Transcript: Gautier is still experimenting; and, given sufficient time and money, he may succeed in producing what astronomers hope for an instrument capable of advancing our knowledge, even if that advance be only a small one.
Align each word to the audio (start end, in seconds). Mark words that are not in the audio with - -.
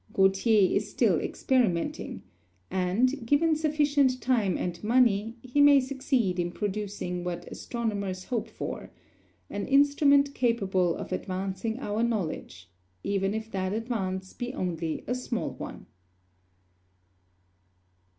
Gautier 0.13 0.75
is 0.75 0.89
still 0.89 1.19
experimenting; 1.19 2.23
and, 2.71 3.23
given 3.23 3.55
sufficient 3.55 4.19
time 4.19 4.57
and 4.57 4.83
money, 4.83 5.37
he 5.43 5.61
may 5.61 5.79
succeed 5.79 6.39
in 6.39 6.51
producing 6.53 7.23
what 7.23 7.47
astronomers 7.51 8.23
hope 8.23 8.49
for 8.49 8.89
an 9.51 9.67
instrument 9.67 10.33
capable 10.33 10.95
of 10.95 11.11
advancing 11.11 11.79
our 11.81 12.01
knowledge, 12.01 12.71
even 13.03 13.35
if 13.35 13.51
that 13.51 13.73
advance 13.73 14.33
be 14.33 14.55
only 14.55 15.03
a 15.05 15.13
small 15.13 15.51
one. 15.51 15.85